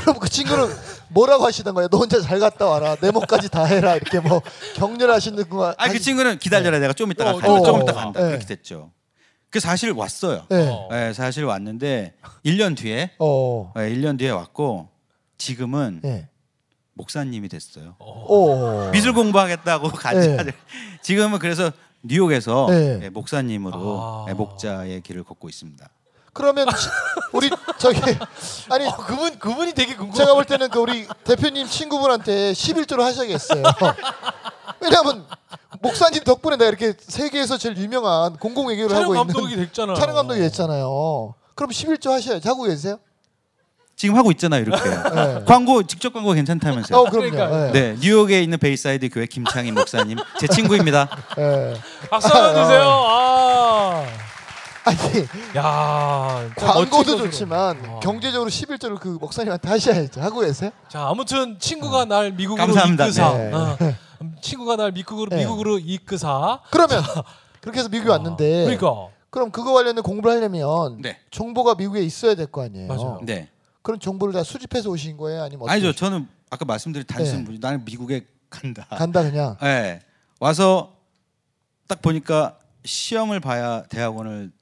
그럼 0.00 0.18
그 0.18 0.28
친구는 0.28 0.68
뭐라고 1.08 1.44
하시던 1.46 1.74
거예요? 1.74 1.88
너 1.88 1.98
혼자 1.98 2.20
잘 2.20 2.38
갔다 2.40 2.66
와라. 2.66 2.96
내 3.00 3.10
목까지 3.10 3.48
다 3.48 3.64
해라. 3.64 3.96
이렇게 3.96 4.20
뭐 4.20 4.40
격려하시는 4.76 5.48
거. 5.48 5.74
아그 5.78 5.98
친구는 5.98 6.38
기다려라 6.38 6.78
내가 6.78 6.92
좀 6.92 7.10
이따가 7.12 7.30
어, 7.30 7.34
간다. 7.38 7.52
어, 7.52 7.62
조금 7.62 7.80
어, 7.80 7.82
이따 7.82 7.92
간다. 7.92 8.20
네. 8.20 8.26
그렇게 8.28 8.46
됐죠. 8.46 8.90
그 9.50 9.60
사실 9.60 9.92
왔어요. 9.92 10.44
네. 10.50 10.68
어. 10.70 10.88
네, 10.90 11.12
사실 11.12 11.44
왔는데 11.44 12.14
1년 12.44 12.76
뒤에 12.76 13.12
어. 13.18 13.72
네, 13.76 13.90
1년 13.94 14.18
뒤에 14.18 14.30
왔고 14.30 14.88
지금은 15.38 16.00
네. 16.02 16.28
목사님이 16.94 17.48
됐어요. 17.48 17.94
어. 17.98 18.90
미술 18.92 19.12
공부하겠다고 19.12 19.88
같이 19.96 20.28
네. 20.28 20.52
지금은 21.02 21.38
그래서 21.38 21.70
뉴욕에서 22.02 22.66
네. 22.70 22.96
네, 22.98 23.08
목사님으로 23.10 24.00
아. 24.00 24.24
네, 24.26 24.34
목자의 24.34 25.00
길을 25.02 25.24
걷고 25.24 25.48
있습니다. 25.48 25.88
그러면 26.32 26.66
치- 26.68 26.88
우리 27.32 27.48
저기 27.78 28.00
아니 28.70 28.86
어, 28.86 28.96
그분 28.96 29.38
그분이 29.38 29.72
되게 29.72 29.94
궁금해. 29.94 30.16
제가 30.16 30.34
볼 30.34 30.44
때는 30.44 30.68
그 30.70 30.78
우리 30.78 31.06
대표님 31.24 31.66
친구분한테 31.66 32.52
11조로 32.52 33.00
하셔야겠어요. 33.00 33.62
왜냐하면 34.80 35.26
목사님 35.80 36.24
덕분에 36.24 36.56
내가 36.56 36.68
이렇게 36.68 36.94
세계에서 36.98 37.58
제일 37.58 37.76
유명한 37.76 38.36
공공 38.36 38.68
외교를 38.68 38.90
촬영 38.90 39.04
하고 39.04 39.14
감독이 39.14 39.52
있는 39.52 39.66
됐잖아요. 39.66 39.96
촬영 39.96 40.14
감독이 40.14 40.40
됐잖아요. 40.40 41.34
그럼 41.54 41.70
11조 41.70 42.10
하셔야지 42.10 42.46
하고 42.48 42.64
계세요? 42.64 42.98
지금 43.96 44.16
하고 44.16 44.30
있잖아요, 44.32 44.60
이렇게. 44.60 44.82
네. 45.14 45.42
광고 45.46 45.82
직접 45.82 46.12
광고 46.12 46.32
괜찮다면서요. 46.32 46.98
어 46.98 47.04
그럼요. 47.10 47.56
네. 47.56 47.72
네, 47.72 47.96
뉴욕에 47.98 48.42
있는 48.42 48.58
베이사이드 48.58 49.08
교회 49.08 49.24
김창희 49.24 49.72
목사님 49.72 50.18
제 50.38 50.46
친구입니다. 50.46 51.08
네. 51.36 51.74
박수 52.10 52.28
한번 52.28 52.62
주세요. 52.62 52.82
아. 52.84 54.06
아니 54.86 54.98
야. 55.56 56.48
참 56.56 56.68
광고도. 56.74 57.16
좋지만 57.18 57.84
어. 57.88 58.00
경제적으로 58.00 58.48
11조를 58.48 59.00
그 59.00 59.08
목사님한테 59.20 59.68
하셔야죠. 59.68 60.20
하고 60.20 60.40
계세요? 60.40 60.70
자, 60.88 61.08
아무튼 61.08 61.58
친구가 61.58 62.04
날 62.04 62.30
미국으로 62.32 62.64
감사합니다. 62.66 63.04
이끄사. 63.06 63.32
네. 63.36 63.52
어. 63.52 63.76
음, 64.22 64.36
친구가 64.40 64.76
날 64.76 64.92
미국으로 64.92 65.30
네. 65.30 65.38
미국으로 65.38 65.78
이끄사. 65.80 66.60
그러면 66.70 67.02
그렇게 67.60 67.80
해서 67.80 67.88
미국에 67.88 68.10
왔는데 68.10 68.64
그러니까. 68.64 69.08
그럼 69.30 69.50
그거 69.50 69.72
관련된 69.72 70.02
공부를 70.04 70.36
하려면 70.36 71.02
네. 71.02 71.18
정보가 71.30 71.74
미국에 71.74 72.00
있어야 72.02 72.34
될 72.36 72.46
거 72.46 72.62
아니에요. 72.64 72.86
맞아요. 72.86 73.20
네. 73.24 73.50
그런 73.82 73.98
정보를 74.00 74.32
다 74.32 74.42
수집해서 74.44 74.88
오신 74.88 75.16
거예요? 75.16 75.42
아니면 75.42 75.68
아니죠. 75.68 75.88
오신 75.88 75.96
저는 75.98 76.28
아까 76.48 76.64
말씀드린 76.64 77.04
단순 77.06 77.38
네. 77.40 77.44
분이 77.44 77.58
나는 77.58 77.84
미국에 77.84 78.24
간다. 78.48 78.86
간다 78.90 79.22
그냥. 79.22 79.56
네. 79.60 80.00
와서 80.40 80.92
딱 81.88 82.00
보니까 82.00 82.56
시험을 82.84 83.40
봐야 83.40 83.82
대학원을 83.84 84.52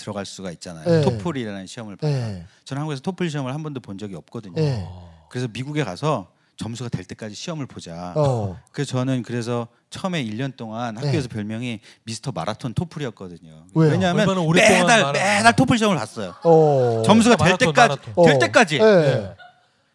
들어갈 0.00 0.24
수가 0.26 0.50
있잖아요. 0.52 0.88
네. 0.88 1.00
토플이라는 1.02 1.66
시험을 1.66 1.96
봐야. 1.96 2.10
네. 2.10 2.44
저는 2.64 2.80
한국에서 2.80 3.02
토플 3.02 3.28
시험을 3.30 3.52
한 3.54 3.62
번도 3.62 3.80
본 3.80 3.98
적이 3.98 4.16
없거든요. 4.16 4.54
네. 4.54 4.88
그래서 5.28 5.46
미국에 5.52 5.84
가서 5.84 6.28
점수가 6.56 6.88
될 6.90 7.04
때까지 7.04 7.34
시험을 7.34 7.66
보자. 7.66 8.12
어. 8.16 8.58
그래서 8.72 8.92
저는 8.92 9.22
그래서 9.22 9.68
처음에 9.90 10.22
1년 10.24 10.56
동안 10.56 10.94
네. 10.94 11.00
학교에서 11.06 11.28
별명이 11.28 11.80
미스터 12.04 12.32
마라톤 12.32 12.74
토플이었거든요. 12.74 13.66
왜요? 13.74 13.90
왜냐하면 13.92 14.26
매달 14.54 15.02
마라- 15.04 15.12
매달 15.12 15.54
토플 15.56 15.78
시험을 15.78 15.96
봤어요. 15.98 16.34
어. 16.44 17.02
점수가 17.04 17.36
될 17.36 17.44
마라톤, 17.44 17.68
때까지 17.68 17.88
마라톤. 17.88 18.24
될 18.24 18.34
어. 18.34 18.38
때까지 18.38 18.78
네. 18.78 19.34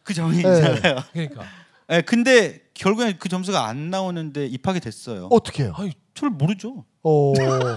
그 0.04 0.14
점이 0.14 0.38
네. 0.38 0.40
있잖아요. 0.40 1.04
그러니까. 1.14 1.44
예, 1.92 2.02
근데 2.06 2.62
결국엔 2.74 3.18
그 3.20 3.30
점수가 3.30 3.66
안 3.66 3.90
나오는데 3.90 4.46
입학이 4.48 4.80
됐어요. 4.80 5.28
어떻게 5.32 5.64
해요? 5.64 5.74
아니, 5.78 5.92
저를 6.16 6.32
모르죠. 6.32 6.84
어. 7.04 7.34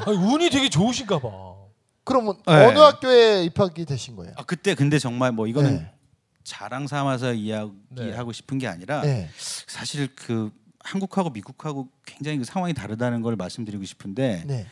아니, 0.06 0.16
운이 0.16 0.48
되게 0.50 0.68
좋으신가 0.70 1.18
봐. 1.18 1.28
그러면 2.08 2.36
네. 2.46 2.64
어느 2.64 2.78
학교에 2.78 3.44
입학이 3.44 3.84
되신 3.84 4.16
거예요? 4.16 4.32
아, 4.38 4.42
그때 4.42 4.74
근데 4.74 4.98
정말 4.98 5.30
뭐 5.30 5.46
이거는 5.46 5.76
네. 5.76 5.92
자랑 6.42 6.86
삼아서 6.86 7.32
네. 7.32 7.36
이야기하고 7.36 8.32
싶은 8.32 8.56
게 8.56 8.66
아니라 8.66 9.02
네. 9.02 9.28
사실 9.36 10.08
그 10.14 10.50
한국하고 10.80 11.28
미국하고 11.28 11.90
굉장히 12.06 12.38
그 12.38 12.44
상황이 12.44 12.72
다르다는 12.72 13.20
걸 13.20 13.36
말씀드리고 13.36 13.84
싶은데 13.84 14.42
네. 14.46 14.66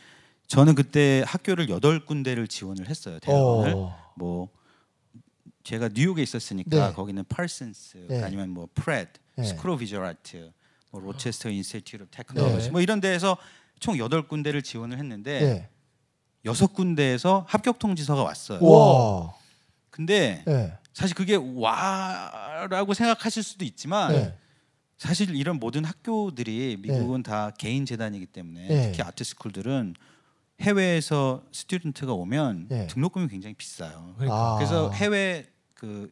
저는 0.47 0.73
그때 0.73 1.23
학교를 1.27 1.69
여덟 1.69 2.03
군데를 2.03 2.47
지원을 2.47 2.89
했어요 2.89 3.19
대학원을 3.19 3.73
어. 3.75 4.13
뭐 4.15 4.49
제가 5.63 5.89
뉴욕에 5.93 6.23
있었으니까 6.23 6.87
네. 6.87 6.93
거기는 6.93 7.23
Parsons 7.29 8.07
네. 8.09 8.23
아니면 8.23 8.49
뭐 8.49 8.67
Pratt, 8.73 9.19
네. 9.35 9.43
아트, 10.01 10.51
뭐 10.89 11.01
Rochester 11.01 11.49
Institute 11.51 12.03
of 12.03 12.09
네. 12.09 12.17
Technology 12.17 12.71
뭐 12.71 12.81
이런 12.81 12.99
데에서 12.99 13.37
총 13.79 13.99
여덟 13.99 14.27
군데를 14.27 14.63
지원을 14.63 14.97
했는데 14.97 15.39
네. 15.39 15.69
여섯 16.47 16.73
군데에서 16.73 17.45
합격 17.47 17.77
통지서가 17.77 18.23
왔어요. 18.23 18.63
와. 18.63 19.33
근데 19.89 20.43
네. 20.45 20.73
사실 20.93 21.15
그게 21.15 21.35
와라고 21.35 22.93
생각하실 22.93 23.43
수도 23.43 23.65
있지만 23.65 24.13
네. 24.13 24.37
사실 24.97 25.35
이런 25.35 25.59
모든 25.59 25.85
학교들이 25.85 26.77
미국은 26.79 27.21
다 27.21 27.51
개인 27.57 27.85
재단이기 27.85 28.25
때문에 28.27 28.67
네. 28.67 28.91
특히 28.91 29.03
art 29.03 29.23
school들은 29.23 29.95
해외에서 30.61 31.43
student가 31.51 32.13
오면 32.13 32.67
네. 32.69 32.87
등록금이 32.87 33.27
굉장히 33.27 33.53
비싸요. 33.53 34.13
그러니까. 34.15 34.35
아. 34.35 34.55
그래서 34.55 34.89
해외 34.91 35.45
그 35.75 36.09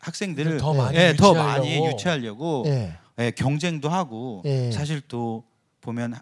학생들을 0.00 0.58
더 0.58 0.74
많이 0.74 0.96
예, 0.96 1.14
더 1.14 1.30
유치하려고. 1.30 1.34
많이 1.34 1.86
유치하려고 1.86 2.62
네. 2.66 2.96
예, 3.18 3.30
경쟁도 3.30 3.88
하고 3.88 4.42
예. 4.46 4.70
사실 4.70 5.00
또 5.08 5.44
보면 5.80 6.14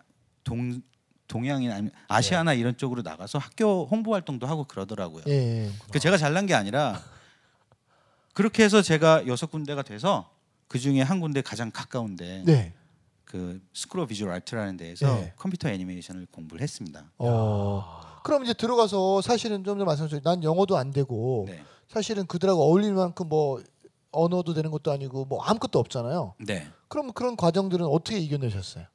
동 0.44 0.80
동양인 1.28 1.70
아니면 1.70 1.92
아시아나 2.08 2.54
이런 2.54 2.76
쪽으로 2.76 3.02
나가서 3.02 3.38
학교 3.38 3.86
홍보 3.86 4.14
활동도 4.14 4.46
하고 4.46 4.64
그러더라고요. 4.64 5.24
예. 5.28 5.70
그 5.92 5.98
제가 6.00 6.16
잘난 6.16 6.46
게 6.46 6.54
아니라 6.54 7.00
그렇게 8.34 8.64
해서 8.64 8.82
제가 8.82 9.26
여섯 9.26 9.50
군데가 9.50 9.82
돼서 9.82 10.30
그 10.68 10.78
중에 10.78 11.00
한 11.02 11.20
군데 11.20 11.40
가장 11.42 11.70
가까운데 11.70 12.42
네. 12.46 12.72
그 13.24 13.60
School 13.74 14.00
of 14.00 14.08
Visual 14.08 14.32
Art라는 14.32 14.76
데에서 14.76 15.06
네. 15.14 15.32
컴퓨터 15.36 15.68
애니메이션을 15.68 16.26
공부를 16.32 16.62
했습니다. 16.62 17.10
어. 17.18 18.20
그럼 18.24 18.44
이제 18.44 18.54
들어가서 18.54 19.20
사실은 19.22 19.64
좀 19.64 19.78
더 19.78 19.84
말씀하셨죠. 19.84 20.22
난 20.22 20.42
영어도 20.42 20.76
안 20.76 20.90
되고 20.92 21.44
네. 21.48 21.62
사실은 21.88 22.26
그들하고 22.26 22.62
어울릴 22.62 22.92
만큼 22.94 23.28
뭐 23.28 23.62
언어도 24.10 24.54
되는 24.54 24.70
것도 24.70 24.90
아니고 24.92 25.26
뭐 25.26 25.42
아무것도 25.42 25.78
없잖아요. 25.78 26.34
네. 26.40 26.68
그럼 26.88 27.12
그런 27.12 27.36
과정들은 27.36 27.84
어떻게 27.86 28.18
이겨내셨어요? 28.18 28.86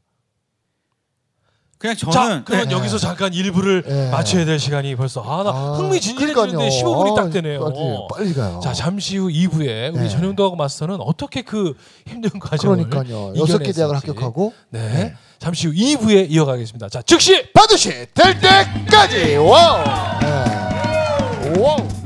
그냥 1.83 1.97
자, 1.97 2.09
저는 2.11 2.43
그러면 2.45 2.69
네. 2.69 2.75
여기서 2.75 2.97
잠깐 2.97 3.33
1부를 3.33 3.83
네. 3.85 4.09
마쳐야 4.09 4.45
될 4.45 4.57
시간이 4.57 4.95
벌써 4.95 5.19
아, 5.21 5.43
나 5.43 5.49
아, 5.49 5.73
흥미진진해지는데 5.73 6.33
그러니까요. 6.33 6.69
15분이 6.69 7.13
딱 7.17 7.25
아, 7.25 7.29
되네요. 7.29 7.59
맞아요. 7.59 8.07
빨리 8.09 8.33
가요. 8.33 8.61
자, 8.63 8.71
잠시 8.71 9.17
후 9.17 9.27
2부에 9.27 9.93
우리 9.93 10.03
네. 10.03 10.07
전용도하고 10.07 10.55
마스터는 10.55 11.01
어떻게 11.01 11.41
그 11.41 11.73
힘든 12.07 12.39
과정을 12.39 12.87
그러니까요. 12.87 13.33
여섯 13.35 13.57
개 13.57 13.73
대학을. 13.73 13.97
합격하고 13.97 14.53
네. 14.69 14.79
네. 14.93 15.13
잠시 15.39 15.67
후 15.67 15.73
2부에 15.73 16.31
이어가겠습니다. 16.31 16.87
자, 16.87 17.01
즉시 17.01 17.51
반드시 17.51 17.89
될 18.13 18.39
때까지 18.39 19.35
wow. 19.35 19.83
네. 20.21 21.59
wow. 21.59 22.02